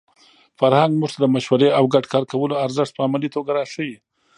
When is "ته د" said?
1.13-1.25